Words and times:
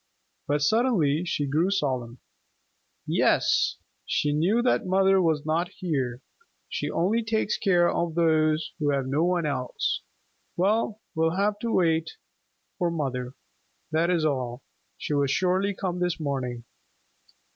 But 0.47 0.63
suddenly 0.63 1.25
she 1.25 1.45
grew 1.45 1.69
solemn. 1.69 2.17
"Yes, 3.05 3.77
she 4.03 4.33
knew 4.33 4.63
that 4.63 4.83
mother 4.87 5.21
was 5.21 5.45
not 5.45 5.69
here. 5.69 6.21
She 6.67 6.89
only 6.89 7.23
takes 7.23 7.55
care 7.59 7.87
of 7.87 8.15
those 8.15 8.71
who 8.79 8.89
have 8.89 9.05
no 9.05 9.23
one 9.23 9.45
else. 9.45 10.01
Well, 10.57 10.99
we 11.13 11.25
will 11.25 11.35
have 11.35 11.59
to 11.59 11.71
wait 11.71 12.13
for 12.79 12.89
mother, 12.89 13.35
that 13.91 14.09
is 14.09 14.25
all. 14.25 14.63
She 14.97 15.13
will 15.13 15.27
surely 15.27 15.75
come 15.75 15.99
this 15.99 16.19
morning." 16.19 16.63